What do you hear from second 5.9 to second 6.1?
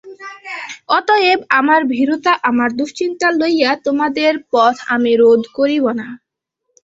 না।